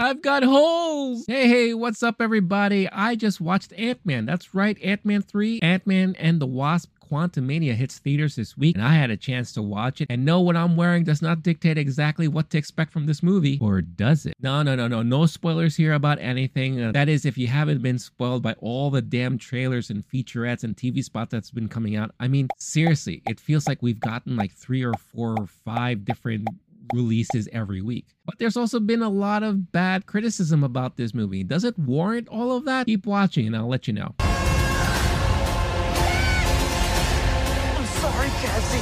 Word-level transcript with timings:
I've 0.00 0.22
got 0.22 0.42
holes. 0.42 1.26
Hey, 1.26 1.46
hey, 1.46 1.74
what's 1.74 2.02
up, 2.02 2.22
everybody? 2.22 2.88
I 2.88 3.16
just 3.16 3.38
watched 3.38 3.74
Ant 3.74 4.00
Man. 4.06 4.24
That's 4.24 4.54
right, 4.54 4.78
Ant 4.82 5.04
Man 5.04 5.20
3, 5.20 5.60
Ant 5.60 5.86
Man 5.86 6.16
and 6.18 6.40
the 6.40 6.46
Wasp. 6.46 6.90
Quantumania 7.10 7.74
hits 7.74 7.98
theaters 7.98 8.36
this 8.36 8.56
week, 8.56 8.76
and 8.76 8.84
I 8.84 8.94
had 8.94 9.10
a 9.10 9.16
chance 9.16 9.52
to 9.54 9.62
watch 9.62 10.00
it. 10.00 10.06
And 10.08 10.24
know 10.24 10.40
what 10.40 10.56
I'm 10.56 10.76
wearing 10.76 11.02
does 11.02 11.20
not 11.20 11.42
dictate 11.42 11.76
exactly 11.76 12.28
what 12.28 12.50
to 12.50 12.58
expect 12.58 12.92
from 12.92 13.06
this 13.06 13.20
movie, 13.22 13.58
or 13.60 13.82
does 13.82 14.26
it? 14.26 14.34
No, 14.40 14.62
no, 14.62 14.76
no, 14.76 14.86
no. 14.86 15.02
No 15.02 15.26
spoilers 15.26 15.76
here 15.76 15.92
about 15.92 16.20
anything. 16.20 16.80
Uh, 16.80 16.92
that 16.92 17.08
is, 17.08 17.26
if 17.26 17.36
you 17.36 17.48
haven't 17.48 17.82
been 17.82 17.98
spoiled 17.98 18.44
by 18.44 18.54
all 18.60 18.90
the 18.90 19.02
damn 19.02 19.38
trailers 19.38 19.90
and 19.90 20.06
featurettes 20.08 20.62
and 20.62 20.76
TV 20.76 21.02
spots 21.02 21.32
that's 21.32 21.50
been 21.50 21.68
coming 21.68 21.96
out. 21.96 22.14
I 22.20 22.28
mean, 22.28 22.48
seriously, 22.58 23.22
it 23.28 23.40
feels 23.40 23.66
like 23.66 23.82
we've 23.82 24.00
gotten 24.00 24.36
like 24.36 24.52
three 24.52 24.84
or 24.84 24.94
four 25.12 25.34
or 25.36 25.46
five 25.46 26.04
different 26.04 26.48
releases 26.92 27.48
every 27.52 27.80
week. 27.82 28.06
But 28.26 28.38
there's 28.38 28.56
also 28.56 28.80
been 28.80 29.02
a 29.02 29.08
lot 29.08 29.42
of 29.42 29.72
bad 29.72 30.06
criticism 30.06 30.64
about 30.64 30.96
this 30.96 31.14
movie. 31.14 31.44
Does 31.44 31.64
it 31.64 31.78
warrant 31.78 32.28
all 32.28 32.56
of 32.56 32.64
that? 32.64 32.86
Keep 32.86 33.06
watching 33.06 33.46
and 33.46 33.56
I'll 33.56 33.68
let 33.68 33.86
you 33.86 33.94
know. 33.94 34.14
I'm 34.18 34.28
sorry, 37.86 38.28
Cassie. 38.28 38.78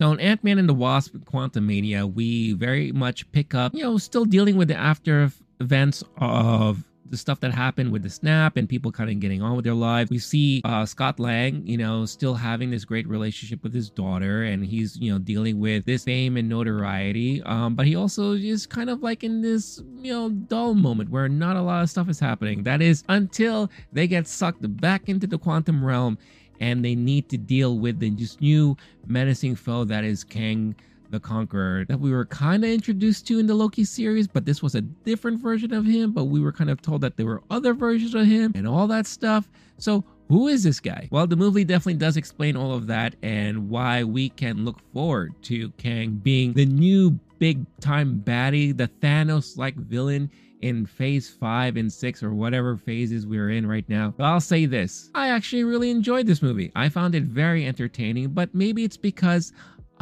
So 0.00 0.10
in 0.10 0.18
Ant-Man 0.18 0.58
and 0.58 0.68
the 0.68 0.74
Wasp 0.74 1.14
Quantumania, 1.14 2.12
we 2.12 2.54
very 2.54 2.90
much 2.90 3.30
pick 3.30 3.54
up, 3.54 3.72
you 3.72 3.84
know, 3.84 3.98
still 3.98 4.24
dealing 4.24 4.56
with 4.56 4.66
the 4.66 4.74
after 4.74 5.30
events 5.60 6.02
of 6.16 6.82
the 7.12 7.18
stuff 7.18 7.40
that 7.40 7.52
happened 7.52 7.92
with 7.92 8.02
the 8.02 8.08
snap 8.08 8.56
and 8.56 8.66
people 8.66 8.90
kind 8.90 9.10
of 9.10 9.20
getting 9.20 9.42
on 9.42 9.54
with 9.54 9.66
their 9.66 9.74
lives. 9.74 10.10
We 10.10 10.18
see 10.18 10.62
uh, 10.64 10.86
Scott 10.86 11.20
Lang, 11.20 11.64
you 11.66 11.76
know, 11.76 12.06
still 12.06 12.34
having 12.34 12.70
this 12.70 12.86
great 12.86 13.06
relationship 13.06 13.62
with 13.62 13.74
his 13.74 13.90
daughter, 13.90 14.44
and 14.44 14.64
he's, 14.64 14.96
you 14.96 15.12
know, 15.12 15.18
dealing 15.18 15.60
with 15.60 15.84
this 15.84 16.04
fame 16.04 16.38
and 16.38 16.48
notoriety. 16.48 17.42
Um, 17.42 17.74
but 17.74 17.86
he 17.86 17.94
also 17.94 18.32
is 18.32 18.66
kind 18.66 18.88
of 18.88 19.02
like 19.02 19.22
in 19.22 19.42
this, 19.42 19.82
you 19.98 20.10
know, 20.10 20.30
dull 20.30 20.72
moment 20.72 21.10
where 21.10 21.28
not 21.28 21.56
a 21.56 21.62
lot 21.62 21.82
of 21.82 21.90
stuff 21.90 22.08
is 22.08 22.18
happening. 22.18 22.62
That 22.62 22.80
is 22.80 23.04
until 23.10 23.70
they 23.92 24.06
get 24.06 24.26
sucked 24.26 24.64
back 24.80 25.10
into 25.10 25.26
the 25.26 25.36
quantum 25.36 25.84
realm 25.84 26.16
and 26.60 26.82
they 26.82 26.94
need 26.94 27.28
to 27.28 27.36
deal 27.36 27.78
with 27.78 27.98
the 27.98 28.08
just 28.10 28.40
new 28.40 28.74
menacing 29.06 29.56
foe 29.56 29.84
that 29.84 30.04
is 30.04 30.24
Kang 30.24 30.74
the 31.12 31.20
Conqueror 31.20 31.84
that 31.84 32.00
we 32.00 32.10
were 32.10 32.24
kind 32.24 32.64
of 32.64 32.70
introduced 32.70 33.26
to 33.28 33.38
in 33.38 33.46
the 33.46 33.54
Loki 33.54 33.84
series, 33.84 34.26
but 34.26 34.44
this 34.44 34.62
was 34.62 34.74
a 34.74 34.80
different 34.80 35.40
version 35.40 35.72
of 35.72 35.86
him. 35.86 36.10
But 36.10 36.24
we 36.24 36.40
were 36.40 36.52
kind 36.52 36.70
of 36.70 36.82
told 36.82 37.02
that 37.02 37.16
there 37.16 37.26
were 37.26 37.42
other 37.50 37.74
versions 37.74 38.14
of 38.14 38.26
him 38.26 38.52
and 38.56 38.66
all 38.66 38.88
that 38.88 39.06
stuff. 39.06 39.48
So, 39.78 40.04
who 40.28 40.48
is 40.48 40.64
this 40.64 40.80
guy? 40.80 41.08
Well, 41.10 41.26
the 41.26 41.36
movie 41.36 41.64
definitely 41.64 41.94
does 41.94 42.16
explain 42.16 42.56
all 42.56 42.72
of 42.72 42.86
that 42.86 43.14
and 43.22 43.68
why 43.68 44.02
we 44.02 44.30
can 44.30 44.64
look 44.64 44.80
forward 44.92 45.34
to 45.42 45.70
Kang 45.72 46.12
being 46.12 46.54
the 46.54 46.64
new 46.66 47.18
big 47.38 47.66
time 47.80 48.22
baddie, 48.24 48.76
the 48.76 48.88
Thanos 48.88 49.58
like 49.58 49.76
villain 49.76 50.30
in 50.62 50.86
phase 50.86 51.28
five 51.28 51.76
and 51.76 51.92
six 51.92 52.22
or 52.22 52.32
whatever 52.32 52.76
phases 52.76 53.26
we're 53.26 53.50
in 53.50 53.66
right 53.66 53.86
now. 53.88 54.14
But 54.16 54.24
I'll 54.24 54.40
say 54.40 54.64
this 54.64 55.10
I 55.14 55.28
actually 55.28 55.64
really 55.64 55.90
enjoyed 55.90 56.26
this 56.26 56.40
movie. 56.40 56.72
I 56.74 56.88
found 56.88 57.14
it 57.14 57.24
very 57.24 57.66
entertaining, 57.66 58.28
but 58.28 58.54
maybe 58.54 58.84
it's 58.84 58.96
because 58.96 59.52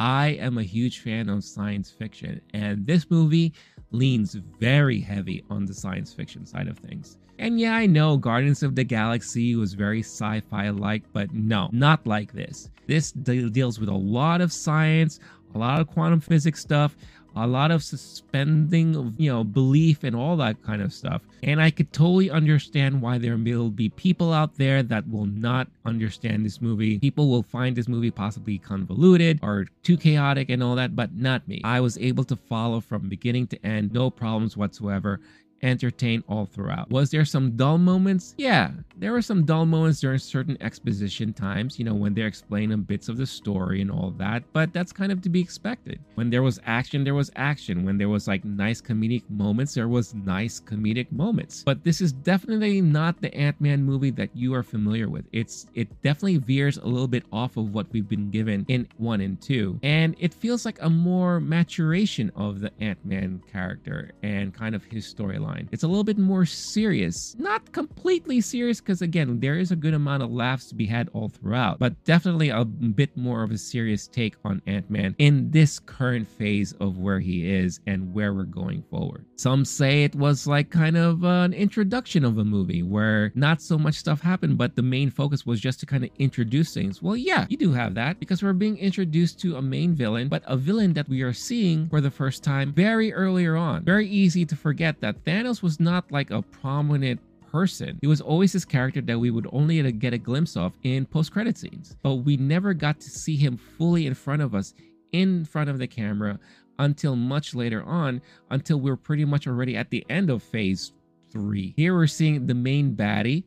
I 0.01 0.29
am 0.39 0.57
a 0.57 0.63
huge 0.63 1.01
fan 1.01 1.29
of 1.29 1.43
science 1.43 1.91
fiction, 1.91 2.41
and 2.55 2.87
this 2.87 3.11
movie 3.11 3.53
leans 3.91 4.33
very 4.33 4.99
heavy 4.99 5.43
on 5.51 5.65
the 5.65 5.75
science 5.75 6.11
fiction 6.11 6.43
side 6.43 6.67
of 6.67 6.79
things. 6.79 7.19
And 7.37 7.59
yeah, 7.59 7.75
I 7.75 7.85
know 7.85 8.17
Guardians 8.17 8.63
of 8.63 8.73
the 8.73 8.83
Galaxy 8.83 9.55
was 9.55 9.75
very 9.75 9.99
sci 9.99 10.39
fi 10.49 10.69
like, 10.69 11.03
but 11.13 11.31
no, 11.35 11.69
not 11.71 12.07
like 12.07 12.33
this. 12.33 12.71
This 12.87 13.11
de- 13.11 13.47
deals 13.51 13.79
with 13.79 13.89
a 13.89 13.93
lot 13.93 14.41
of 14.41 14.51
science, 14.51 15.19
a 15.53 15.59
lot 15.59 15.79
of 15.79 15.87
quantum 15.87 16.19
physics 16.19 16.61
stuff, 16.61 16.95
a 17.35 17.47
lot 17.47 17.71
of 17.71 17.83
suspending, 17.83 18.95
of 18.95 19.19
you 19.19 19.31
know, 19.31 19.43
belief 19.43 20.03
and 20.03 20.15
all 20.15 20.35
that 20.37 20.61
kind 20.63 20.81
of 20.81 20.93
stuff. 20.93 21.21
And 21.43 21.61
I 21.61 21.71
could 21.71 21.91
totally 21.91 22.29
understand 22.29 23.01
why 23.01 23.17
there 23.17 23.37
will 23.37 23.69
be 23.69 23.89
people 23.89 24.33
out 24.33 24.57
there 24.57 24.83
that 24.83 25.09
will 25.09 25.25
not 25.25 25.67
understand 25.85 26.45
this 26.45 26.61
movie. 26.61 26.99
People 26.99 27.29
will 27.29 27.43
find 27.43 27.75
this 27.75 27.87
movie 27.87 28.11
possibly 28.11 28.57
convoluted 28.57 29.39
or 29.41 29.65
too 29.83 29.97
chaotic 29.97 30.49
and 30.49 30.61
all 30.61 30.75
that, 30.75 30.95
but 30.95 31.15
not 31.15 31.47
me. 31.47 31.61
I 31.63 31.79
was 31.79 31.97
able 31.97 32.23
to 32.25 32.35
follow 32.35 32.79
from 32.79 33.09
beginning 33.09 33.47
to 33.47 33.65
end, 33.65 33.91
no 33.91 34.09
problems 34.09 34.55
whatsoever 34.57 35.19
entertained 35.63 36.23
all 36.27 36.45
throughout. 36.45 36.89
Was 36.89 37.11
there 37.11 37.25
some 37.25 37.55
dull 37.55 37.77
moments? 37.77 38.33
Yeah, 38.37 38.71
there 38.97 39.11
were 39.11 39.21
some 39.21 39.45
dull 39.45 39.65
moments 39.65 39.99
during 39.99 40.19
certain 40.19 40.57
exposition 40.61 41.33
times, 41.33 41.77
you 41.77 41.85
know, 41.85 41.93
when 41.93 42.13
they're 42.13 42.27
explaining 42.27 42.81
bits 42.81 43.09
of 43.09 43.17
the 43.17 43.25
story 43.25 43.81
and 43.81 43.91
all 43.91 44.11
that, 44.17 44.43
but 44.53 44.73
that's 44.73 44.91
kind 44.91 45.11
of 45.11 45.21
to 45.21 45.29
be 45.29 45.39
expected. 45.39 45.99
When 46.15 46.29
there 46.29 46.43
was 46.43 46.59
action, 46.65 47.03
there 47.03 47.15
was 47.15 47.31
action. 47.35 47.85
When 47.85 47.97
there 47.97 48.09
was 48.09 48.27
like 48.27 48.43
nice 48.45 48.81
comedic 48.81 49.23
moments, 49.29 49.73
there 49.73 49.87
was 49.87 50.13
nice 50.13 50.59
comedic 50.59 51.11
moments. 51.11 51.63
But 51.63 51.83
this 51.83 52.01
is 52.01 52.11
definitely 52.11 52.81
not 52.81 53.21
the 53.21 53.33
Ant-Man 53.35 53.83
movie 53.83 54.11
that 54.11 54.29
you 54.35 54.53
are 54.53 54.63
familiar 54.63 55.09
with. 55.09 55.25
It's 55.31 55.67
it 55.73 55.89
definitely 56.01 56.37
veers 56.37 56.77
a 56.77 56.85
little 56.85 57.07
bit 57.07 57.23
off 57.31 57.57
of 57.57 57.73
what 57.73 57.87
we've 57.91 58.07
been 58.07 58.29
given 58.29 58.65
in 58.67 58.87
1 58.97 59.21
and 59.21 59.41
2. 59.41 59.79
And 59.83 60.15
it 60.19 60.33
feels 60.33 60.65
like 60.65 60.81
a 60.81 60.89
more 60.89 61.39
maturation 61.39 62.31
of 62.35 62.59
the 62.59 62.71
Ant-Man 62.79 63.41
character 63.51 64.11
and 64.23 64.53
kind 64.53 64.75
of 64.75 64.83
his 64.85 65.11
storyline 65.11 65.50
It's 65.71 65.83
a 65.83 65.87
little 65.87 66.03
bit 66.03 66.17
more 66.17 66.45
serious. 66.45 67.35
Not 67.39 67.71
completely 67.71 68.41
serious, 68.41 68.79
because 68.79 69.01
again, 69.01 69.39
there 69.39 69.57
is 69.57 69.71
a 69.71 69.75
good 69.75 69.93
amount 69.93 70.23
of 70.23 70.31
laughs 70.31 70.67
to 70.69 70.75
be 70.75 70.85
had 70.85 71.09
all 71.13 71.29
throughout, 71.29 71.79
but 71.79 72.01
definitely 72.03 72.49
a 72.49 72.65
bit 72.65 73.15
more 73.17 73.43
of 73.43 73.51
a 73.51 73.57
serious 73.57 74.07
take 74.07 74.35
on 74.45 74.61
Ant 74.67 74.89
Man 74.89 75.15
in 75.17 75.49
this 75.51 75.79
current 75.79 76.27
phase 76.27 76.73
of 76.73 76.97
where 76.97 77.19
he 77.19 77.49
is 77.49 77.79
and 77.87 78.13
where 78.13 78.33
we're 78.33 78.43
going 78.43 78.83
forward. 78.89 79.25
Some 79.35 79.65
say 79.65 80.03
it 80.03 80.15
was 80.15 80.47
like 80.47 80.69
kind 80.69 80.97
of 80.97 81.23
an 81.23 81.53
introduction 81.53 82.23
of 82.23 82.37
a 82.37 82.45
movie 82.45 82.83
where 82.83 83.31
not 83.35 83.61
so 83.61 83.77
much 83.77 83.95
stuff 83.95 84.21
happened, 84.21 84.57
but 84.57 84.75
the 84.75 84.81
main 84.81 85.09
focus 85.09 85.45
was 85.45 85.59
just 85.59 85.79
to 85.79 85.85
kind 85.85 86.03
of 86.03 86.09
introduce 86.19 86.73
things. 86.73 87.01
Well, 87.01 87.17
yeah, 87.17 87.45
you 87.49 87.57
do 87.57 87.71
have 87.73 87.95
that 87.95 88.19
because 88.19 88.43
we're 88.43 88.53
being 88.53 88.77
introduced 88.77 89.39
to 89.41 89.57
a 89.57 89.61
main 89.61 89.95
villain, 89.95 90.27
but 90.27 90.43
a 90.45 90.57
villain 90.57 90.93
that 90.93 91.09
we 91.09 91.21
are 91.21 91.33
seeing 91.33 91.89
for 91.89 92.01
the 92.01 92.11
first 92.11 92.43
time 92.43 92.71
very 92.73 93.13
earlier 93.13 93.55
on. 93.55 93.83
Very 93.83 94.07
easy 94.07 94.45
to 94.45 94.55
forget 94.55 95.01
that 95.01 95.23
Thanos 95.25 95.40
Thanos 95.41 95.63
was 95.63 95.79
not 95.79 96.11
like 96.11 96.29
a 96.29 96.43
prominent 96.43 97.19
person. 97.51 97.97
He 98.01 98.07
was 98.07 98.21
always 98.21 98.53
this 98.53 98.63
character 98.63 99.01
that 99.01 99.17
we 99.17 99.31
would 99.31 99.47
only 99.51 99.91
get 99.93 100.13
a 100.13 100.17
glimpse 100.17 100.55
of 100.55 100.73
in 100.83 101.07
post-credit 101.07 101.57
scenes. 101.57 101.97
But 102.03 102.15
we 102.17 102.37
never 102.37 102.75
got 102.75 102.99
to 102.99 103.09
see 103.09 103.35
him 103.35 103.57
fully 103.57 104.05
in 104.05 104.13
front 104.13 104.43
of 104.43 104.53
us, 104.53 104.75
in 105.13 105.43
front 105.45 105.71
of 105.71 105.79
the 105.79 105.87
camera, 105.87 106.39
until 106.77 107.15
much 107.15 107.55
later 107.55 107.81
on, 107.83 108.21
until 108.51 108.79
we 108.79 108.91
are 108.91 108.95
pretty 108.95 109.25
much 109.25 109.47
already 109.47 109.75
at 109.75 109.89
the 109.89 110.05
end 110.09 110.29
of 110.29 110.43
phase 110.43 110.93
three. 111.31 111.73
Here 111.75 111.95
we're 111.95 112.05
seeing 112.05 112.45
the 112.45 112.53
main 112.53 112.95
baddie, 112.95 113.43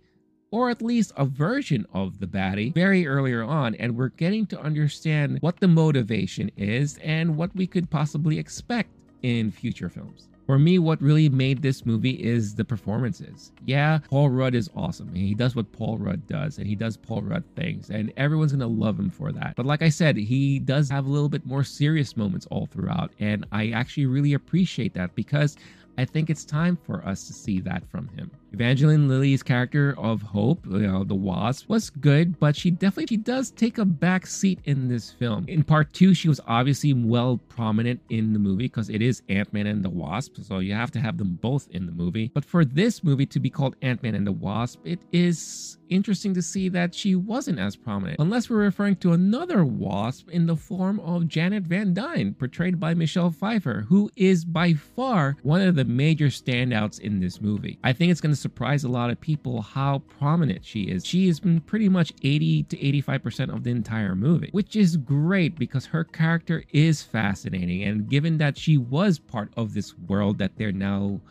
or 0.51 0.71
at 0.71 0.83
least 0.83 1.13
a 1.17 1.25
version 1.25 1.87
of 1.93 2.19
the 2.19 2.27
baddie, 2.27 2.75
very 2.75 3.07
earlier 3.07 3.45
on, 3.45 3.77
and 3.77 3.97
we're 3.97 4.09
getting 4.09 4.47
to 4.47 4.61
understand 4.61 5.39
what 5.43 5.61
the 5.61 5.69
motivation 5.69 6.51
is 6.57 6.99
and 7.05 7.37
what 7.37 7.55
we 7.55 7.69
could 7.69 7.89
possibly 7.89 8.37
expect 8.37 8.91
in 9.23 9.53
future 9.53 9.89
films. 9.89 10.29
For 10.47 10.59
me, 10.59 10.79
what 10.79 11.01
really 11.01 11.31
made 11.31 11.63
this 11.63 11.87
movie 11.87 12.23
is 12.23 12.55
the 12.55 12.67
performances. 12.67 13.51
Yeah, 13.65 14.01
Paul 14.11 14.29
Rudd 14.29 14.55
is 14.55 14.69
awesome. 14.77 15.15
He 15.15 15.35
does 15.35 15.57
what 15.57 15.73
Paul 15.73 15.97
Rudd 15.97 16.27
does, 16.27 16.59
and 16.59 16.67
he 16.67 16.75
does 16.75 16.99
Paul 16.99 17.23
Rudd 17.23 17.45
things, 17.57 17.89
and 17.89 18.13
everyone's 18.19 18.53
gonna 18.53 18.67
love 18.67 18.99
him 18.99 19.09
for 19.09 19.33
that. 19.33 19.55
But 19.57 19.65
like 19.65 19.81
I 19.81 19.89
said, 19.89 20.19
he 20.19 20.59
does 20.59 20.91
have 20.91 21.07
a 21.07 21.11
little 21.11 21.31
bit 21.31 21.47
more 21.47 21.65
serious 21.65 22.15
moments 22.15 22.47
all 22.51 22.67
throughout, 22.67 23.13
and 23.21 23.47
I 23.53 23.71
actually 23.71 24.07
really 24.07 24.35
appreciate 24.35 24.93
that 24.95 25.15
because 25.15 25.57
I 25.97 26.05
think 26.05 26.29
it's 26.29 26.45
time 26.45 26.77
for 26.77 27.07
us 27.07 27.27
to 27.27 27.33
see 27.33 27.61
that 27.61 27.89
from 27.89 28.09
him. 28.09 28.31
Evangeline 28.55 29.09
Lilly's 29.09 29.43
character 29.43 29.95
of 29.97 30.21
Hope, 30.23 30.67
you 30.67 30.79
know, 30.81 31.05
the 31.05 31.15
Wasp, 31.15 31.69
was 31.69 31.91
good, 31.91 32.39
but 32.41 32.57
she 32.57 32.71
definitely 32.71 33.07
she 33.15 33.17
does 33.17 33.51
take 33.51 33.79
a 33.79 33.85
back 33.85 34.27
seat 34.27 34.59
in 34.65 34.89
this 34.89 35.11
film. 35.11 35.45
In 35.49 35.63
part 35.63 35.93
two, 35.93 36.15
she 36.15 36.29
was 36.29 36.41
obviously 36.47 36.93
well 36.93 37.39
prominent 37.49 38.01
in 38.09 38.33
the 38.33 38.39
movie 38.39 38.65
because 38.65 38.89
it 38.91 39.03
is 39.03 39.23
Ant-Man 39.29 39.67
and 39.67 39.85
the 39.85 39.91
Wasp, 39.91 40.37
so 40.43 40.59
you 40.59 40.75
have 40.75 40.91
to 40.93 40.99
have 40.99 41.19
them 41.19 41.39
both 41.41 41.69
in 41.71 41.87
the 41.87 41.93
movie. 41.93 42.31
But 42.35 42.45
for 42.45 42.65
this 42.65 43.05
movie 43.05 43.27
to 43.27 43.39
be 43.39 43.51
called 43.51 43.77
Ant-Man 43.83 44.15
and 44.15 44.27
the 44.27 44.33
Wasp, 44.33 44.81
it 44.85 44.99
is 45.13 45.79
interesting 45.91 46.35
to 46.35 46.43
see 46.43 46.69
that 46.71 46.95
she 46.95 47.15
wasn't 47.15 47.59
as 47.59 47.77
prominent, 47.77 48.19
unless 48.19 48.51
we're 48.51 48.57
referring 48.57 48.97
to 48.97 49.13
another 49.13 49.65
Wasp 49.65 50.29
in 50.31 50.47
the 50.47 50.57
form 50.57 50.99
of 51.01 51.29
Janet 51.29 51.65
Van 51.65 51.95
Dyne, 51.95 52.35
portrayed 52.35 52.81
by 52.81 52.95
Michelle 52.95 53.31
Pfeiffer, 53.31 53.85
who 53.89 54.11
is 54.17 54.45
by 54.45 54.73
far 54.73 55.37
one 55.43 55.61
of 55.61 55.75
the 55.77 55.85
the 55.85 55.93
major 55.93 56.27
standouts 56.27 57.01
in 57.01 57.21
this 57.21 57.41
movie. 57.41 57.79
I 57.85 57.93
think 57.93 58.11
it's 58.11 58.21
going 58.21 58.33
to 58.33 58.41
surprise 58.45 58.85
a 58.85 58.89
lot 58.89 59.09
of 59.09 59.19
people 59.23 59.63
how 59.63 60.01
prominent 60.19 60.67
she 60.67 60.83
is. 60.83 61.07
She 61.07 61.27
has 61.29 61.41
been 61.41 61.63
pretty 61.63 61.89
much 61.89 62.13
80 62.23 62.65
to 62.65 62.77
85% 62.77 63.55
of 63.55 63.65
the 63.65 63.71
entire 63.71 64.15
movie, 64.15 64.51
which 64.53 64.77
is 64.77 64.99
great 64.99 65.59
because 65.59 65.87
her 65.87 66.05
character 66.05 66.63
is 66.71 67.03
fascinating. 67.03 67.83
And 67.85 68.07
given 68.07 68.37
that 68.39 68.59
she 68.59 68.77
was 68.77 69.19
part 69.19 69.51
of 69.57 69.73
this 69.73 69.97
world 69.97 70.37
that 70.41 70.59
they're 70.59 70.73
now 70.73 71.23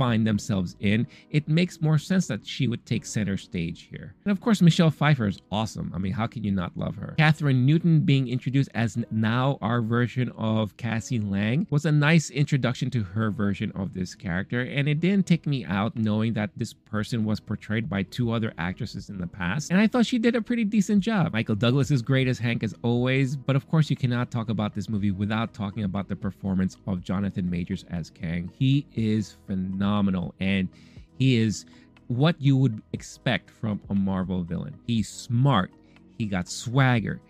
find 0.00 0.26
themselves 0.26 0.76
in, 0.80 1.06
it 1.30 1.46
makes 1.46 1.82
more 1.82 1.98
sense 1.98 2.26
that 2.26 2.46
she 2.46 2.66
would 2.66 2.86
take 2.86 3.04
center 3.04 3.36
stage 3.36 3.86
here. 3.90 4.14
And 4.24 4.32
of 4.32 4.40
course, 4.40 4.62
Michelle 4.62 4.90
Pfeiffer 4.90 5.26
is 5.26 5.42
awesome. 5.52 5.92
I 5.94 5.98
mean, 5.98 6.12
how 6.12 6.26
can 6.26 6.42
you 6.42 6.52
not 6.52 6.74
love 6.74 6.96
her? 6.96 7.14
Kathryn 7.18 7.66
Newton 7.66 8.00
being 8.00 8.26
introduced 8.26 8.70
as 8.72 8.96
now 9.10 9.58
our 9.60 9.82
version 9.82 10.32
of 10.38 10.74
Cassie 10.78 11.20
Lang 11.20 11.66
was 11.68 11.84
a 11.84 11.92
nice 11.92 12.30
introduction 12.30 12.88
to 12.92 13.02
her 13.02 13.30
version 13.30 13.72
of 13.74 13.92
this 13.92 14.14
character, 14.14 14.62
and 14.62 14.88
it 14.88 15.00
didn't 15.00 15.26
take 15.26 15.46
me 15.46 15.66
out 15.66 15.94
knowing 15.96 16.32
that 16.32 16.48
this 16.56 16.72
person 16.72 17.26
was 17.26 17.38
portrayed 17.38 17.86
by 17.90 18.02
two 18.04 18.32
other 18.32 18.54
actresses 18.56 19.10
in 19.10 19.18
the 19.18 19.26
past. 19.26 19.70
And 19.70 19.78
I 19.78 19.86
thought 19.86 20.06
she 20.06 20.18
did 20.18 20.34
a 20.34 20.40
pretty 20.40 20.64
decent 20.64 21.02
job. 21.02 21.34
Michael 21.34 21.56
Douglas 21.56 21.90
is 21.90 22.00
great 22.00 22.26
as 22.26 22.38
Hank 22.38 22.62
as 22.62 22.74
always, 22.82 23.36
but 23.36 23.54
of 23.54 23.68
course, 23.68 23.90
you 23.90 23.96
cannot 23.96 24.30
talk 24.30 24.48
about 24.48 24.74
this 24.74 24.88
movie 24.88 25.10
without 25.10 25.52
talking 25.52 25.84
about 25.84 26.08
the 26.08 26.16
performance 26.16 26.78
of 26.86 27.04
Jonathan 27.04 27.50
Majors 27.50 27.84
as 27.90 28.08
Kang. 28.08 28.50
He 28.58 28.86
is 28.94 29.36
phenomenal 29.46 29.89
phenomenal 29.90 30.34
and 30.40 30.68
he 31.18 31.36
is 31.36 31.66
what 32.06 32.40
you 32.40 32.56
would 32.56 32.80
expect 32.92 33.50
from 33.50 33.80
a 33.90 33.94
Marvel 33.94 34.42
villain. 34.42 34.74
He's 34.86 35.08
smart, 35.08 35.70
he 36.18 36.26
got 36.26 36.48
swagger, 36.48 37.20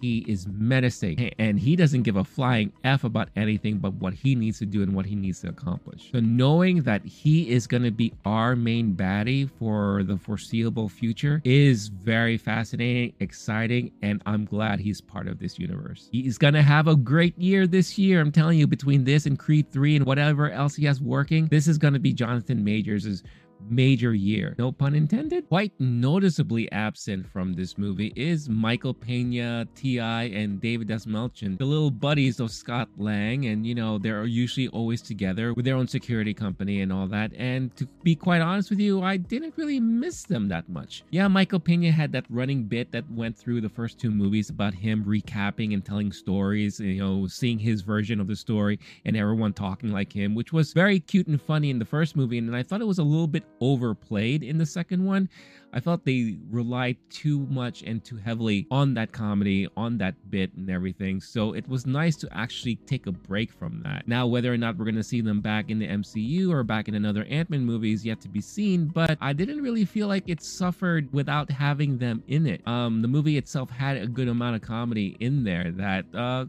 he 0.00 0.18
is 0.28 0.46
menacing, 0.46 1.32
and 1.38 1.58
he 1.58 1.76
doesn't 1.76 2.02
give 2.02 2.16
a 2.16 2.24
flying 2.24 2.72
F 2.84 3.04
about 3.04 3.28
anything 3.36 3.78
but 3.78 3.94
what 3.94 4.14
he 4.14 4.34
needs 4.34 4.58
to 4.58 4.66
do 4.66 4.82
and 4.82 4.94
what 4.94 5.06
he 5.06 5.14
needs 5.14 5.40
to 5.40 5.48
accomplish. 5.48 6.10
So, 6.12 6.20
knowing 6.20 6.82
that 6.82 7.04
he 7.04 7.48
is 7.50 7.66
going 7.66 7.82
to 7.82 7.90
be 7.90 8.12
our 8.24 8.56
main 8.56 8.94
baddie 8.94 9.50
for 9.58 10.02
the 10.04 10.16
foreseeable 10.16 10.88
future 10.88 11.40
is 11.44 11.88
very 11.88 12.36
fascinating, 12.36 13.14
exciting, 13.20 13.92
and 14.02 14.22
I'm 14.26 14.44
glad 14.44 14.80
he's 14.80 15.00
part 15.00 15.28
of 15.28 15.38
this 15.38 15.58
universe. 15.58 16.08
He's 16.12 16.38
going 16.38 16.54
to 16.54 16.62
have 16.62 16.88
a 16.88 16.96
great 16.96 17.38
year 17.38 17.66
this 17.66 17.98
year. 17.98 18.20
I'm 18.20 18.32
telling 18.32 18.58
you, 18.58 18.66
between 18.66 19.04
this 19.04 19.26
and 19.26 19.38
Creed 19.38 19.70
3 19.72 19.96
and 19.96 20.06
whatever 20.06 20.50
else 20.50 20.74
he 20.74 20.84
has 20.86 21.00
working, 21.00 21.46
this 21.46 21.68
is 21.68 21.78
going 21.78 21.94
to 21.94 22.00
be 22.00 22.12
Jonathan 22.12 22.64
Majors' 22.64 23.22
major 23.68 24.14
year. 24.14 24.54
No 24.58 24.72
pun 24.72 24.94
intended. 24.94 25.48
Quite 25.48 25.72
noticeably 25.78 26.70
absent 26.72 27.26
from 27.26 27.54
this 27.54 27.78
movie 27.78 28.12
is 28.16 28.48
Michael 28.48 28.94
Pena, 28.94 29.66
T.I., 29.74 30.24
and 30.24 30.60
David 30.60 30.88
Dastmalchian, 30.88 31.58
the 31.58 31.64
little 31.64 31.90
buddies 31.90 32.40
of 32.40 32.50
Scott 32.50 32.88
Lang, 32.96 33.46
and 33.46 33.66
you 33.66 33.74
know, 33.74 33.98
they're 33.98 34.24
usually 34.24 34.68
always 34.68 35.02
together 35.02 35.52
with 35.54 35.64
their 35.64 35.76
own 35.76 35.88
security 35.88 36.34
company 36.34 36.80
and 36.80 36.92
all 36.92 37.06
that. 37.08 37.32
And 37.36 37.74
to 37.76 37.86
be 38.02 38.14
quite 38.14 38.40
honest 38.40 38.70
with 38.70 38.80
you, 38.80 39.02
I 39.02 39.16
didn't 39.16 39.54
really 39.56 39.80
miss 39.80 40.24
them 40.24 40.48
that 40.48 40.68
much. 40.68 41.04
Yeah, 41.10 41.28
Michael 41.28 41.60
Pena 41.60 41.90
had 41.90 42.12
that 42.12 42.24
running 42.28 42.64
bit 42.64 42.92
that 42.92 43.10
went 43.10 43.36
through 43.36 43.60
the 43.60 43.68
first 43.68 43.98
two 43.98 44.10
movies 44.10 44.50
about 44.50 44.74
him 44.74 45.04
recapping 45.04 45.74
and 45.74 45.84
telling 45.84 46.12
stories, 46.12 46.80
you 46.80 46.98
know, 46.98 47.26
seeing 47.26 47.58
his 47.58 47.82
version 47.82 48.20
of 48.20 48.26
the 48.26 48.36
story 48.36 48.78
and 49.04 49.16
everyone 49.16 49.52
talking 49.52 49.90
like 49.92 50.12
him, 50.12 50.34
which 50.34 50.52
was 50.52 50.72
very 50.72 51.00
cute 51.00 51.26
and 51.26 51.40
funny 51.40 51.70
in 51.70 51.78
the 51.78 51.84
first 51.84 52.16
movie. 52.16 52.38
And 52.38 52.54
I 52.54 52.62
thought 52.62 52.80
it 52.80 52.86
was 52.86 52.98
a 52.98 53.04
little 53.04 53.26
bit 53.26 53.44
overplayed 53.60 54.42
in 54.42 54.58
the 54.58 54.66
second 54.66 55.04
one. 55.04 55.28
I 55.72 55.80
felt 55.80 56.04
they 56.04 56.38
relied 56.50 56.96
too 57.10 57.46
much 57.50 57.82
and 57.82 58.02
too 58.02 58.16
heavily 58.16 58.66
on 58.70 58.94
that 58.94 59.12
comedy, 59.12 59.68
on 59.76 59.98
that 59.98 60.14
bit 60.30 60.52
and 60.54 60.70
everything. 60.70 61.20
So 61.20 61.52
it 61.52 61.68
was 61.68 61.84
nice 61.86 62.16
to 62.16 62.28
actually 62.32 62.76
take 62.76 63.06
a 63.06 63.12
break 63.12 63.52
from 63.52 63.82
that. 63.84 64.08
Now, 64.08 64.26
whether 64.26 64.52
or 64.52 64.56
not 64.56 64.78
we're 64.78 64.86
going 64.86 64.94
to 64.94 65.02
see 65.02 65.20
them 65.20 65.40
back 65.40 65.68
in 65.68 65.78
the 65.78 65.86
MCU 65.86 66.50
or 66.50 66.62
back 66.64 66.88
in 66.88 66.94
another 66.94 67.24
Ant 67.24 67.50
Man 67.50 67.64
movie 67.64 67.92
is 67.92 68.04
yet 68.04 68.20
to 68.22 68.28
be 68.28 68.40
seen, 68.40 68.86
but 68.86 69.18
I 69.20 69.32
didn't 69.34 69.62
really 69.62 69.84
feel 69.84 70.08
like 70.08 70.24
it 70.26 70.42
suffered 70.42 71.12
without 71.12 71.50
having 71.50 71.98
them 71.98 72.22
in 72.28 72.46
it. 72.46 72.66
Um, 72.66 73.02
the 73.02 73.08
movie 73.08 73.36
itself 73.36 73.70
had 73.70 73.98
a 73.98 74.06
good 74.06 74.28
amount 74.28 74.56
of 74.56 74.62
comedy 74.62 75.16
in 75.20 75.44
there 75.44 75.70
that 75.72 76.06
uh, 76.14 76.46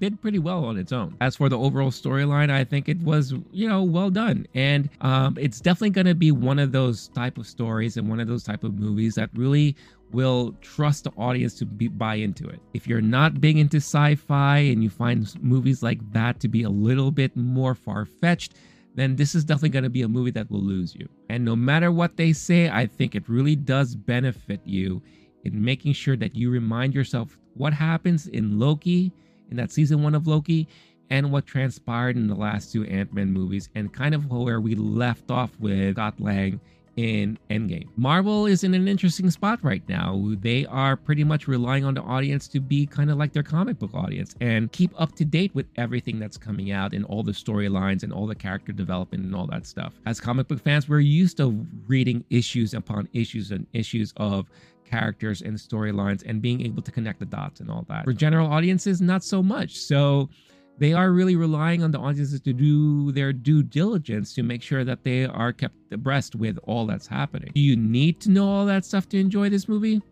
did 0.00 0.20
pretty 0.20 0.38
well 0.38 0.64
on 0.64 0.76
its 0.76 0.92
own. 0.92 1.16
As 1.20 1.36
for 1.36 1.48
the 1.48 1.58
overall 1.58 1.90
storyline, 1.90 2.50
I 2.50 2.64
think 2.64 2.88
it 2.88 3.00
was, 3.00 3.34
you 3.52 3.68
know, 3.68 3.82
well 3.82 4.10
done. 4.10 4.46
And 4.54 4.88
um, 5.00 5.36
it's 5.40 5.60
definitely 5.60 5.90
going 5.90 6.06
to 6.06 6.14
be 6.14 6.32
one 6.32 6.58
of 6.58 6.72
those 6.72 7.08
type 7.08 7.38
of 7.38 7.46
stories 7.46 7.96
and 7.96 8.08
one 8.08 8.20
of 8.20 8.28
those 8.28 8.44
type 8.44 8.64
of 8.64 8.78
movies 8.78 9.14
that 9.14 9.30
really 9.34 9.76
will 10.12 10.54
trust 10.60 11.04
the 11.04 11.10
audience 11.16 11.54
to 11.54 11.66
be, 11.66 11.88
buy 11.88 12.14
into 12.14 12.48
it. 12.48 12.60
If 12.74 12.86
you're 12.86 13.00
not 13.00 13.40
big 13.40 13.58
into 13.58 13.78
sci-fi 13.78 14.58
and 14.58 14.82
you 14.82 14.90
find 14.90 15.32
movies 15.42 15.82
like 15.82 16.00
that 16.12 16.38
to 16.40 16.48
be 16.48 16.62
a 16.62 16.70
little 16.70 17.10
bit 17.10 17.36
more 17.36 17.74
far-fetched, 17.74 18.54
then 18.94 19.16
this 19.16 19.34
is 19.34 19.44
definitely 19.44 19.70
going 19.70 19.82
to 19.82 19.90
be 19.90 20.02
a 20.02 20.08
movie 20.08 20.30
that 20.30 20.50
will 20.50 20.62
lose 20.62 20.94
you. 20.94 21.08
And 21.28 21.44
no 21.44 21.56
matter 21.56 21.90
what 21.90 22.16
they 22.16 22.32
say, 22.32 22.70
I 22.70 22.86
think 22.86 23.14
it 23.14 23.28
really 23.28 23.56
does 23.56 23.94
benefit 23.94 24.60
you 24.64 25.02
in 25.44 25.62
making 25.62 25.92
sure 25.92 26.16
that 26.16 26.34
you 26.34 26.50
remind 26.50 26.94
yourself 26.94 27.36
what 27.54 27.72
happens 27.72 28.26
in 28.28 28.58
Loki 28.58 29.12
in 29.50 29.56
that 29.56 29.72
season 29.72 30.02
one 30.02 30.14
of 30.14 30.26
Loki 30.26 30.68
and 31.10 31.30
what 31.30 31.46
transpired 31.46 32.16
in 32.16 32.26
the 32.26 32.34
last 32.34 32.72
two 32.72 32.84
Ant 32.84 33.12
Man 33.12 33.32
movies, 33.32 33.68
and 33.74 33.92
kind 33.92 34.14
of 34.14 34.30
where 34.30 34.60
we 34.60 34.74
left 34.74 35.30
off 35.30 35.50
with 35.60 35.94
Scott 35.94 36.14
Lang 36.18 36.60
in 36.96 37.38
Endgame. 37.50 37.88
Marvel 37.96 38.46
is 38.46 38.64
in 38.64 38.74
an 38.74 38.88
interesting 38.88 39.30
spot 39.30 39.58
right 39.62 39.82
now. 39.88 40.34
They 40.40 40.66
are 40.66 40.96
pretty 40.96 41.24
much 41.24 41.46
relying 41.46 41.84
on 41.84 41.94
the 41.94 42.00
audience 42.02 42.48
to 42.48 42.60
be 42.60 42.86
kind 42.86 43.10
of 43.10 43.18
like 43.18 43.32
their 43.32 43.42
comic 43.42 43.78
book 43.78 43.94
audience 43.94 44.34
and 44.40 44.72
keep 44.72 44.90
up 45.00 45.14
to 45.16 45.24
date 45.24 45.54
with 45.54 45.66
everything 45.76 46.18
that's 46.18 46.38
coming 46.38 46.72
out 46.72 46.94
and 46.94 47.04
all 47.04 47.22
the 47.22 47.32
storylines 47.32 48.02
and 48.02 48.12
all 48.12 48.26
the 48.26 48.34
character 48.34 48.72
development 48.72 49.24
and 49.24 49.34
all 49.34 49.46
that 49.46 49.66
stuff. 49.66 49.94
As 50.06 50.20
comic 50.20 50.48
book 50.48 50.62
fans, 50.62 50.88
we're 50.88 51.00
used 51.00 51.36
to 51.36 51.66
reading 51.86 52.24
issues 52.30 52.72
upon 52.74 53.08
issues 53.12 53.50
and 53.50 53.66
issues 53.72 54.14
of 54.16 54.46
characters 54.86 55.42
and 55.42 55.56
storylines 55.56 56.22
and 56.26 56.40
being 56.40 56.64
able 56.64 56.82
to 56.82 56.92
connect 56.92 57.18
the 57.18 57.26
dots 57.26 57.60
and 57.60 57.70
all 57.70 57.84
that. 57.88 58.04
For 58.04 58.12
general 58.12 58.50
audiences, 58.50 59.00
not 59.00 59.22
so 59.22 59.42
much. 59.42 59.76
So 59.76 60.30
they 60.78 60.92
are 60.92 61.10
really 61.10 61.36
relying 61.36 61.82
on 61.82 61.90
the 61.90 61.98
audiences 61.98 62.40
to 62.40 62.52
do 62.52 63.12
their 63.12 63.32
due 63.32 63.62
diligence 63.62 64.34
to 64.34 64.42
make 64.42 64.62
sure 64.62 64.84
that 64.84 65.04
they 65.04 65.24
are 65.24 65.52
kept 65.52 65.74
abreast 65.92 66.34
with 66.34 66.58
all 66.64 66.86
that's 66.86 67.06
happening. 67.06 67.50
Do 67.54 67.60
you 67.60 67.76
need 67.76 68.20
to 68.20 68.30
know 68.30 68.48
all 68.48 68.66
that 68.66 68.84
stuff 68.84 69.08
to 69.10 69.18
enjoy 69.18 69.48
this 69.48 69.68
movie? 69.68 70.02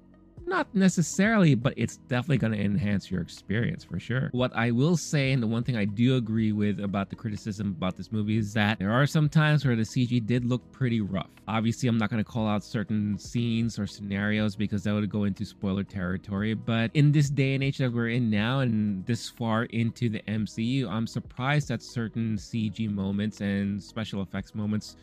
Not 0.46 0.72
necessarily, 0.74 1.54
but 1.54 1.74
it's 1.76 1.96
definitely 1.96 2.38
going 2.38 2.52
to 2.52 2.60
enhance 2.60 3.10
your 3.10 3.20
experience 3.20 3.84
for 3.84 3.98
sure. 3.98 4.28
What 4.32 4.54
I 4.54 4.70
will 4.70 4.96
say, 4.96 5.32
and 5.32 5.42
the 5.42 5.46
one 5.46 5.62
thing 5.62 5.76
I 5.76 5.84
do 5.84 6.16
agree 6.16 6.52
with 6.52 6.80
about 6.80 7.10
the 7.10 7.16
criticism 7.16 7.74
about 7.76 7.96
this 7.96 8.12
movie 8.12 8.36
is 8.36 8.52
that 8.54 8.78
there 8.78 8.92
are 8.92 9.06
some 9.06 9.28
times 9.28 9.64
where 9.64 9.76
the 9.76 9.82
CG 9.82 10.24
did 10.26 10.44
look 10.44 10.70
pretty 10.72 11.00
rough. 11.00 11.30
Obviously, 11.48 11.88
I'm 11.88 11.98
not 11.98 12.10
going 12.10 12.22
to 12.22 12.30
call 12.30 12.46
out 12.46 12.64
certain 12.64 13.18
scenes 13.18 13.78
or 13.78 13.86
scenarios 13.86 14.56
because 14.56 14.84
that 14.84 14.94
would 14.94 15.08
go 15.10 15.24
into 15.24 15.44
spoiler 15.44 15.84
territory. 15.84 16.54
But 16.54 16.90
in 16.94 17.12
this 17.12 17.30
day 17.30 17.54
and 17.54 17.64
age 17.64 17.78
that 17.78 17.92
we're 17.92 18.10
in 18.10 18.30
now, 18.30 18.60
and 18.60 19.04
this 19.06 19.28
far 19.28 19.64
into 19.64 20.08
the 20.08 20.20
MCU, 20.20 20.88
I'm 20.88 21.06
surprised 21.06 21.68
that 21.68 21.82
certain 21.82 22.36
CG 22.36 22.90
moments 22.90 23.40
and 23.40 23.82
special 23.82 24.22
effects 24.22 24.54
moments 24.54 24.96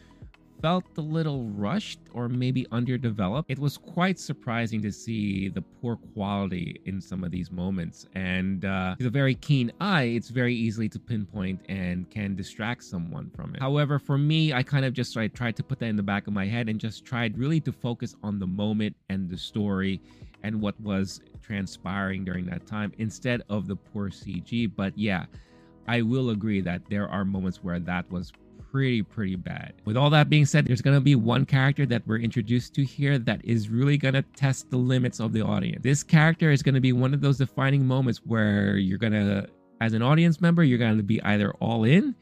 felt 0.61 0.85
a 0.97 1.01
little 1.01 1.45
rushed 1.49 1.99
or 2.13 2.29
maybe 2.29 2.67
underdeveloped. 2.71 3.49
It 3.49 3.57
was 3.57 3.77
quite 3.77 4.19
surprising 4.19 4.81
to 4.83 4.91
see 4.91 5.49
the 5.49 5.61
poor 5.61 5.95
quality 6.13 6.79
in 6.85 7.01
some 7.01 7.23
of 7.23 7.31
these 7.31 7.51
moments. 7.51 8.05
And 8.13 8.63
uh, 8.65 8.95
with 8.97 9.07
a 9.07 9.11
very 9.11 9.35
keen 9.35 9.71
eye, 9.81 10.03
it's 10.03 10.29
very 10.29 10.53
easily 10.53 10.87
to 10.89 10.99
pinpoint 10.99 11.61
and 11.67 12.09
can 12.09 12.35
distract 12.35 12.83
someone 12.83 13.31
from 13.35 13.55
it. 13.55 13.61
However, 13.61 13.97
for 13.97 14.17
me, 14.17 14.53
I 14.53 14.61
kind 14.61 14.85
of 14.85 14.93
just 14.93 15.13
tried, 15.13 15.33
tried 15.33 15.55
to 15.55 15.63
put 15.63 15.79
that 15.79 15.87
in 15.87 15.95
the 15.95 16.03
back 16.03 16.27
of 16.27 16.33
my 16.33 16.45
head 16.45 16.69
and 16.69 16.79
just 16.79 17.03
tried 17.05 17.37
really 17.37 17.59
to 17.61 17.71
focus 17.71 18.15
on 18.23 18.39
the 18.39 18.47
moment 18.47 18.95
and 19.09 19.29
the 19.29 19.37
story 19.37 19.99
and 20.43 20.61
what 20.61 20.79
was 20.79 21.21
transpiring 21.41 22.23
during 22.23 22.45
that 22.45 22.65
time 22.67 22.93
instead 22.99 23.41
of 23.49 23.67
the 23.67 23.75
poor 23.75 24.09
CG. 24.09 24.71
But 24.75 24.97
yeah, 24.97 25.25
I 25.87 26.01
will 26.01 26.29
agree 26.29 26.61
that 26.61 26.81
there 26.89 27.09
are 27.09 27.25
moments 27.25 27.63
where 27.63 27.79
that 27.79 28.09
was 28.11 28.31
pretty, 28.71 29.01
pretty 29.01 29.35
bad. 29.35 29.73
With 29.85 29.97
all 29.97 30.09
that 30.11 30.29
being 30.29 30.45
said, 30.45 30.65
there's 30.65 30.81
to 30.95 31.01
be 31.01 31.15
one 31.15 31.45
character 31.45 31.85
that 31.87 32.07
we're 32.07 32.19
introduced 32.19 32.73
to 32.75 32.83
here 32.83 33.19
that 33.19 33.43
is 33.43 33.69
really 33.69 33.97
to 34.13 34.21
test 34.35 34.69
the 34.69 34.77
limits 34.77 35.19
of 35.19 35.33
the 35.33 35.41
audience. 35.41 35.83
This 35.83 36.03
character 36.03 36.51
is 36.51 36.63
to 36.75 36.81
be 36.81 36.93
one 36.93 37.13
of 37.13 37.21
those 37.21 37.37
defining 37.37 37.85
moments 37.85 38.21
where 38.25 38.77
you're 38.77 38.97
to, 39.13 39.47
as 39.81 39.93
an 39.93 40.01
audience 40.01 40.39
member, 40.39 40.63
you're 40.63 40.77
to 40.97 41.03
be 41.03 41.21
either 41.23 41.51
all 41.59 41.83
in 41.83 42.15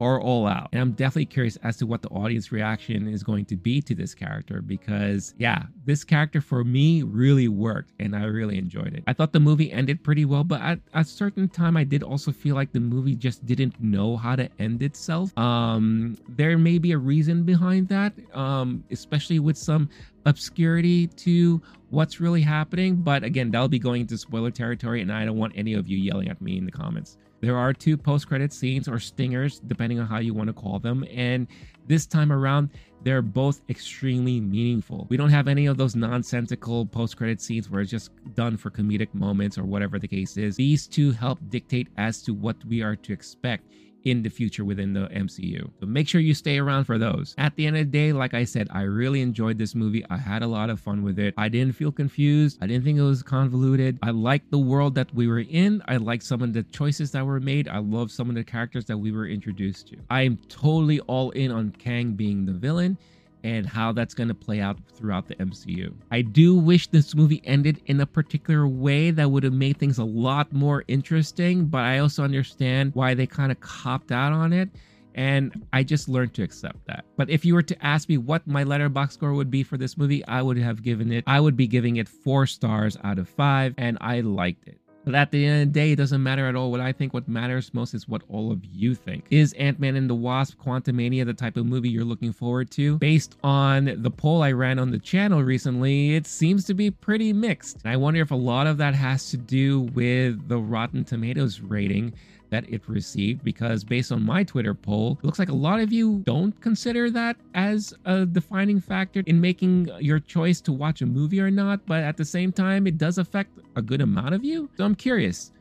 or 0.00 0.20
all 0.20 0.46
out. 0.46 0.68
And 0.72 0.80
I'm 0.80 0.92
definitely 0.92 1.26
curious 1.26 1.56
as 1.62 1.76
to 1.78 1.86
what 1.86 2.02
the 2.02 2.08
audience 2.08 2.52
reaction 2.52 3.08
is 3.08 3.22
going 3.22 3.44
to 3.46 3.56
be 3.56 3.80
to 3.82 3.94
this 3.94 4.14
character 4.14 4.62
because, 4.62 5.34
yeah, 5.38 5.64
this 5.84 6.04
character 6.04 6.40
for 6.40 6.64
me 6.64 7.02
really 7.02 7.48
worked 7.48 7.92
and 7.98 8.14
I 8.14 8.24
really 8.24 8.58
enjoyed 8.58 8.94
it. 8.94 9.04
I 9.06 9.12
thought 9.12 9.32
the 9.32 9.40
movie 9.40 9.72
ended 9.72 10.04
pretty 10.04 10.24
well, 10.24 10.44
but 10.44 10.60
at 10.60 10.78
a 10.94 11.04
certain 11.04 11.48
time, 11.48 11.76
I 11.76 11.84
did 11.84 12.02
also 12.02 12.30
feel 12.30 12.54
like 12.54 12.72
the 12.72 12.80
movie 12.80 13.14
just 13.14 13.44
didn't 13.44 13.80
know 13.80 14.16
how 14.16 14.36
to 14.36 14.48
end 14.58 14.82
itself. 14.82 15.36
Um, 15.36 16.16
there 16.28 16.58
may 16.58 16.78
be 16.78 16.92
a 16.92 16.98
reason 16.98 17.42
behind 17.42 17.88
that, 17.88 18.12
um, 18.34 18.84
especially 18.90 19.40
with 19.40 19.56
some 19.56 19.88
obscurity 20.26 21.06
to 21.06 21.60
what's 21.90 22.20
really 22.20 22.42
happening. 22.42 22.96
But 22.96 23.24
again, 23.24 23.50
that'll 23.50 23.68
be 23.68 23.78
going 23.78 24.02
into 24.02 24.18
spoiler 24.18 24.50
territory, 24.50 25.00
and 25.00 25.12
I 25.12 25.24
don't 25.24 25.38
want 25.38 25.54
any 25.56 25.74
of 25.74 25.88
you 25.88 25.96
yelling 25.96 26.28
at 26.28 26.40
me 26.40 26.58
in 26.58 26.66
the 26.66 26.72
comments 26.72 27.16
There 27.40 27.56
are 27.56 27.72
two 27.72 27.96
post 27.96 28.26
credit 28.28 28.52
scenes 28.52 28.88
or 28.88 28.98
stingers, 28.98 29.60
depending 29.60 30.00
on 30.00 30.06
how 30.06 30.18
you 30.18 30.34
want 30.34 30.48
to 30.48 30.52
call 30.52 30.78
them. 30.78 31.04
And 31.12 31.46
this 31.86 32.06
time 32.06 32.32
around, 32.32 32.70
they're 33.02 33.22
both 33.22 33.62
extremely 33.70 34.40
meaningful. 34.40 35.06
We 35.08 35.16
don't 35.16 35.30
have 35.30 35.46
any 35.48 35.66
of 35.66 35.76
those 35.76 35.94
nonsensical 35.94 36.84
post 36.86 37.16
credit 37.16 37.40
scenes 37.40 37.70
where 37.70 37.80
it's 37.80 37.90
just 37.90 38.10
done 38.34 38.56
for 38.56 38.70
comedic 38.70 39.14
moments 39.14 39.56
or 39.56 39.64
whatever 39.64 39.98
the 39.98 40.08
case 40.08 40.36
is. 40.36 40.56
These 40.56 40.88
two 40.88 41.12
help 41.12 41.38
dictate 41.48 41.88
as 41.96 42.22
to 42.22 42.34
what 42.34 42.56
we 42.64 42.82
are 42.82 42.96
to 42.96 43.12
expect 43.12 43.64
in 44.04 44.22
the 44.22 44.28
future 44.28 44.64
within 44.64 44.92
the 44.92 45.08
MCU. 45.08 45.70
So 45.80 45.86
make 45.86 46.08
sure 46.08 46.20
you 46.20 46.34
stay 46.34 46.58
around 46.58 46.84
for 46.84 46.98
those. 46.98 47.34
At 47.38 47.56
the 47.56 47.66
end 47.66 47.76
of 47.76 47.86
the 47.86 47.90
day, 47.90 48.12
like 48.12 48.34
I 48.34 48.44
said, 48.44 48.68
I 48.70 48.82
really 48.82 49.20
enjoyed 49.20 49.58
this 49.58 49.74
movie. 49.74 50.04
I 50.10 50.16
had 50.16 50.42
a 50.42 50.46
lot 50.46 50.70
of 50.70 50.80
fun 50.80 51.02
with 51.02 51.18
it. 51.18 51.34
I 51.36 51.48
didn't 51.48 51.74
feel 51.74 51.92
confused. 51.92 52.58
I 52.60 52.66
didn't 52.66 52.84
think 52.84 52.98
it 52.98 53.02
was 53.02 53.22
convoluted. 53.22 53.98
I 54.02 54.10
liked 54.10 54.50
the 54.50 54.58
world 54.58 54.94
that 54.94 55.12
we 55.14 55.26
were 55.26 55.40
in. 55.40 55.82
I 55.88 55.96
liked 55.96 56.24
some 56.24 56.42
of 56.42 56.52
the 56.52 56.62
choices 56.64 57.10
that 57.12 57.24
were 57.24 57.40
made. 57.40 57.68
I 57.68 57.78
love 57.78 58.10
some 58.10 58.28
of 58.28 58.34
the 58.34 58.44
characters 58.44 58.84
that 58.86 58.98
we 58.98 59.12
were 59.12 59.26
introduced 59.26 59.88
to. 59.88 59.96
I 60.10 60.22
am 60.22 60.38
totally 60.48 61.00
all 61.00 61.30
in 61.30 61.50
on 61.50 61.70
Kang 61.72 62.12
being 62.12 62.46
the 62.46 62.52
villain 62.52 62.96
and 63.44 63.66
how 63.66 63.92
that's 63.92 64.14
going 64.14 64.28
to 64.28 64.34
play 64.34 64.60
out 64.60 64.78
throughout 64.94 65.26
the 65.26 65.34
MCU. 65.36 65.94
I 66.10 66.22
do 66.22 66.54
wish 66.56 66.88
this 66.88 67.14
movie 67.14 67.42
ended 67.44 67.80
in 67.86 68.00
a 68.00 68.06
particular 68.06 68.66
way 68.66 69.10
that 69.10 69.30
would 69.30 69.42
have 69.44 69.52
made 69.52 69.78
things 69.78 69.98
a 69.98 70.04
lot 70.04 70.52
more 70.52 70.84
interesting, 70.88 71.66
but 71.66 71.82
I 71.82 71.98
also 71.98 72.24
understand 72.24 72.94
why 72.94 73.14
they 73.14 73.26
kind 73.26 73.52
of 73.52 73.60
copped 73.60 74.12
out 74.12 74.32
on 74.32 74.52
it. 74.52 74.68
And 75.14 75.66
I 75.72 75.82
just 75.82 76.08
learned 76.08 76.34
to 76.34 76.44
accept 76.44 76.86
that. 76.86 77.04
But 77.16 77.28
if 77.28 77.44
you 77.44 77.54
were 77.54 77.62
to 77.62 77.84
ask 77.84 78.08
me 78.08 78.18
what 78.18 78.46
my 78.46 78.62
Letterboxd 78.62 79.12
score 79.12 79.34
would 79.34 79.50
be 79.50 79.64
for 79.64 79.76
this 79.76 79.98
movie, 79.98 80.24
I 80.26 80.42
would 80.42 80.58
have 80.58 80.82
given 80.82 81.10
it, 81.10 81.24
I 81.26 81.40
would 81.40 81.56
be 81.56 81.66
giving 81.66 81.96
it 81.96 82.08
four 82.08 82.46
stars 82.46 82.96
out 83.02 83.18
of 83.18 83.28
five, 83.28 83.74
and 83.78 83.98
I 84.00 84.20
liked 84.20 84.68
it. 84.68 84.80
But 85.08 85.14
at 85.14 85.30
the 85.30 85.46
end 85.46 85.62
of 85.62 85.72
the 85.72 85.80
day, 85.80 85.92
it 85.92 85.96
doesn't 85.96 86.22
matter 86.22 86.46
at 86.46 86.54
all. 86.54 86.70
What 86.70 86.82
I 86.82 86.92
think 86.92 87.14
what 87.14 87.26
matters 87.26 87.72
most 87.72 87.94
is 87.94 88.06
what 88.06 88.20
all 88.28 88.52
of 88.52 88.62
you 88.62 88.94
think. 88.94 89.24
Is 89.30 89.54
Ant 89.54 89.80
Man 89.80 89.96
and 89.96 90.10
the 90.10 90.14
Wasp 90.14 90.58
Quantumania 90.58 91.24
the 91.24 91.32
type 91.32 91.56
of 91.56 91.64
movie 91.64 91.88
you're 91.88 92.04
looking 92.04 92.30
forward 92.30 92.70
to? 92.72 92.98
Based 92.98 93.34
on 93.42 94.02
the 94.02 94.10
poll 94.10 94.42
I 94.42 94.52
ran 94.52 94.78
on 94.78 94.90
the 94.90 94.98
channel 94.98 95.42
recently, 95.42 96.14
it 96.14 96.26
seems 96.26 96.66
to 96.66 96.74
be 96.74 96.90
pretty 96.90 97.32
mixed. 97.32 97.78
I 97.86 97.96
wonder 97.96 98.20
if 98.20 98.32
a 98.32 98.36
lot 98.36 98.66
of 98.66 98.76
that 98.76 98.94
has 98.94 99.30
to 99.30 99.38
do 99.38 99.80
with 99.94 100.46
the 100.46 100.58
Rotten 100.58 101.04
Tomatoes 101.04 101.60
rating 101.60 102.12
that 102.50 102.68
it 102.72 102.88
received 102.88 103.44
because 103.44 103.84
based 103.84 104.12
on 104.12 104.22
my 104.22 104.44
Twitter 104.44 104.74
poll, 104.74 105.18
looks 105.22 105.38
like 105.38 105.48
a 105.48 105.54
lot 105.54 105.80
of 105.80 105.92
you 105.92 106.22
don't 106.24 106.58
consider 106.60 107.10
that 107.10 107.36
as 107.54 107.94
a 108.04 108.26
defining 108.26 108.80
factor 108.80 109.22
in 109.26 109.40
making 109.40 109.90
your 110.00 110.18
choice 110.18 110.60
to 110.62 110.72
watch 110.72 111.02
a 111.02 111.06
movie 111.06 111.40
or 111.40 111.50
not, 111.50 111.84
but 111.86 112.02
at 112.02 112.16
the 112.16 112.24
same 112.24 112.52
time, 112.52 112.86
it 112.86 112.98
does 112.98 113.18
affect 113.18 113.58
a 113.76 113.82
good 113.82 114.00
amount 114.00 114.34
of 114.34 114.44
you. 114.44 114.68
So 114.76 114.84
I'm 114.84 114.94
curious, 114.94 115.52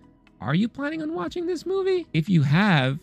are 0.41 0.55
you 0.55 0.67
planning 0.67 1.01
on 1.01 1.13
watching 1.13 1.45
this 1.45 1.65
movie? 1.65 2.07
If 2.13 2.29
you 2.29 2.43
have, 2.43 2.99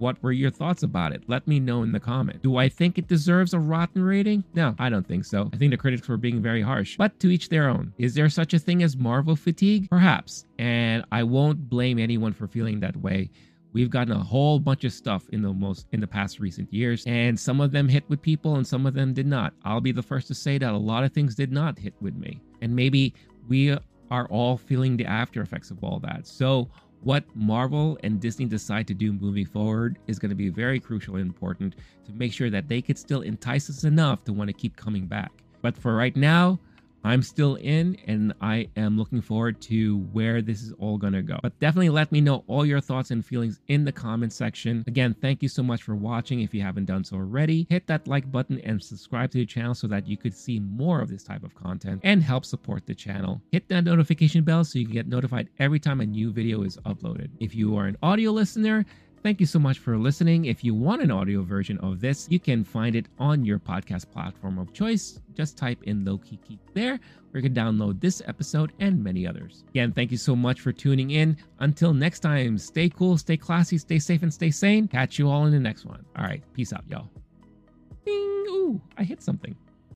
what 0.00 0.22
were 0.22 0.32
your 0.32 0.50
thoughts 0.50 0.82
about 0.82 1.12
it? 1.12 1.22
Let 1.26 1.46
me 1.46 1.60
know 1.60 1.82
in 1.82 1.92
the 1.92 2.00
comment. 2.00 2.42
Do 2.42 2.56
I 2.56 2.68
think 2.68 2.98
it 2.98 3.08
deserves 3.08 3.54
a 3.54 3.58
rotten 3.58 4.02
rating? 4.02 4.44
No, 4.54 4.74
I 4.78 4.88
don't 4.88 5.06
think 5.06 5.24
so. 5.24 5.50
I 5.52 5.56
think 5.56 5.70
the 5.70 5.76
critics 5.76 6.08
were 6.08 6.16
being 6.16 6.42
very 6.42 6.62
harsh, 6.62 6.96
but 6.96 7.18
to 7.20 7.28
each 7.28 7.48
their 7.48 7.68
own. 7.68 7.92
Is 7.98 8.14
there 8.14 8.28
such 8.28 8.54
a 8.54 8.58
thing 8.58 8.82
as 8.82 8.96
Marvel 8.96 9.36
fatigue? 9.36 9.88
Perhaps. 9.90 10.46
And 10.58 11.04
I 11.12 11.22
won't 11.22 11.68
blame 11.68 11.98
anyone 11.98 12.32
for 12.32 12.46
feeling 12.46 12.80
that 12.80 12.96
way. 12.96 13.30
We've 13.72 13.90
gotten 13.90 14.12
a 14.12 14.22
whole 14.22 14.58
bunch 14.58 14.84
of 14.84 14.92
stuff 14.92 15.28
in 15.30 15.42
the 15.42 15.52
most 15.52 15.86
in 15.92 16.00
the 16.00 16.06
past 16.06 16.40
recent 16.40 16.72
years, 16.72 17.04
and 17.06 17.38
some 17.38 17.60
of 17.60 17.70
them 17.70 17.88
hit 17.88 18.02
with 18.08 18.22
people 18.22 18.56
and 18.56 18.66
some 18.66 18.86
of 18.86 18.94
them 18.94 19.12
did 19.12 19.26
not. 19.26 19.52
I'll 19.64 19.80
be 19.80 19.92
the 19.92 20.02
first 20.02 20.26
to 20.28 20.34
say 20.34 20.58
that 20.58 20.72
a 20.72 20.76
lot 20.76 21.04
of 21.04 21.12
things 21.12 21.34
did 21.34 21.52
not 21.52 21.78
hit 21.78 21.94
with 22.00 22.16
me. 22.16 22.40
And 22.62 22.74
maybe 22.74 23.14
we 23.46 23.76
are 24.10 24.26
all 24.28 24.56
feeling 24.56 24.96
the 24.96 25.04
after 25.04 25.42
effects 25.42 25.70
of 25.70 25.84
all 25.84 26.00
that. 26.00 26.26
So 26.26 26.70
what 27.02 27.24
Marvel 27.34 27.98
and 28.02 28.20
Disney 28.20 28.46
decide 28.46 28.86
to 28.88 28.94
do 28.94 29.12
moving 29.12 29.46
forward 29.46 29.98
is 30.06 30.18
going 30.18 30.30
to 30.30 30.34
be 30.36 30.48
very 30.48 30.80
crucial 30.80 31.16
and 31.16 31.26
important 31.26 31.76
to 32.06 32.12
make 32.12 32.32
sure 32.32 32.50
that 32.50 32.68
they 32.68 32.82
could 32.82 32.98
still 32.98 33.22
entice 33.22 33.70
us 33.70 33.84
enough 33.84 34.24
to 34.24 34.32
want 34.32 34.48
to 34.48 34.54
keep 34.54 34.76
coming 34.76 35.06
back. 35.06 35.30
But 35.62 35.76
for 35.76 35.94
right 35.94 36.16
now, 36.16 36.58
I'm 37.04 37.22
still 37.22 37.56
in 37.56 37.96
and 38.06 38.34
I 38.40 38.68
am 38.76 38.98
looking 38.98 39.20
forward 39.20 39.60
to 39.62 39.98
where 40.12 40.42
this 40.42 40.62
is 40.62 40.72
all 40.78 40.98
going 40.98 41.12
to 41.12 41.22
go. 41.22 41.38
But 41.42 41.58
definitely 41.60 41.90
let 41.90 42.12
me 42.12 42.20
know 42.20 42.44
all 42.46 42.66
your 42.66 42.80
thoughts 42.80 43.10
and 43.10 43.24
feelings 43.24 43.60
in 43.68 43.84
the 43.84 43.92
comment 43.92 44.32
section. 44.32 44.84
Again, 44.86 45.14
thank 45.20 45.42
you 45.42 45.48
so 45.48 45.62
much 45.62 45.82
for 45.82 45.94
watching. 45.94 46.40
If 46.40 46.52
you 46.52 46.62
haven't 46.62 46.86
done 46.86 47.04
so 47.04 47.16
already, 47.16 47.66
hit 47.70 47.86
that 47.86 48.08
like 48.08 48.30
button 48.30 48.60
and 48.60 48.82
subscribe 48.82 49.30
to 49.32 49.38
the 49.38 49.46
channel 49.46 49.74
so 49.74 49.86
that 49.88 50.06
you 50.06 50.16
could 50.16 50.34
see 50.34 50.60
more 50.60 51.00
of 51.00 51.08
this 51.08 51.22
type 51.22 51.44
of 51.44 51.54
content 51.54 52.00
and 52.04 52.22
help 52.22 52.44
support 52.44 52.86
the 52.86 52.94
channel. 52.94 53.40
Hit 53.52 53.68
that 53.68 53.84
notification 53.84 54.44
bell 54.44 54.64
so 54.64 54.78
you 54.78 54.84
can 54.84 54.94
get 54.94 55.08
notified 55.08 55.48
every 55.58 55.78
time 55.78 56.00
a 56.00 56.06
new 56.06 56.32
video 56.32 56.62
is 56.62 56.76
uploaded. 56.78 57.30
If 57.40 57.54
you 57.54 57.76
are 57.76 57.86
an 57.86 57.96
audio 58.02 58.32
listener, 58.32 58.84
Thank 59.22 59.40
you 59.40 59.46
so 59.46 59.58
much 59.58 59.80
for 59.80 59.98
listening. 59.98 60.44
If 60.44 60.62
you 60.62 60.74
want 60.74 61.02
an 61.02 61.10
audio 61.10 61.42
version 61.42 61.76
of 61.78 62.00
this, 62.00 62.28
you 62.30 62.38
can 62.38 62.62
find 62.62 62.94
it 62.94 63.06
on 63.18 63.44
your 63.44 63.58
podcast 63.58 64.10
platform 64.10 64.58
of 64.58 64.72
choice. 64.72 65.20
Just 65.34 65.58
type 65.58 65.82
in 65.82 66.04
Low 66.04 66.18
Key 66.18 66.38
Geek 66.48 66.60
there, 66.72 67.00
where 67.30 67.42
you 67.42 67.50
can 67.50 67.54
download 67.54 68.00
this 68.00 68.22
episode 68.26 68.72
and 68.78 69.02
many 69.02 69.26
others. 69.26 69.64
Again, 69.70 69.92
thank 69.92 70.12
you 70.12 70.16
so 70.16 70.36
much 70.36 70.60
for 70.60 70.72
tuning 70.72 71.10
in. 71.10 71.36
Until 71.58 71.92
next 71.92 72.20
time, 72.20 72.58
stay 72.58 72.88
cool, 72.88 73.18
stay 73.18 73.36
classy, 73.36 73.76
stay 73.76 73.98
safe, 73.98 74.22
and 74.22 74.32
stay 74.32 74.52
sane. 74.52 74.86
Catch 74.86 75.18
you 75.18 75.28
all 75.28 75.46
in 75.46 75.52
the 75.52 75.58
next 75.58 75.84
one. 75.84 76.04
All 76.16 76.24
right, 76.24 76.42
peace 76.54 76.72
out, 76.72 76.84
y'all. 76.88 77.08
Ding! 78.06 78.14
Ooh, 78.48 78.80
I 78.96 79.02
hit 79.02 79.22
something. 79.22 79.56